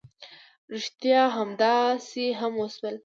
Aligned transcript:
ريښتيا 0.73 1.21
همداسې 1.35 2.25
هم 2.39 2.53
وشول. 2.61 2.95